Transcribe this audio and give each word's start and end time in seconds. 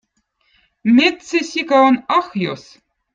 mettsesika 0.95 1.77
on 1.89 1.97
ahjõz 2.17 2.65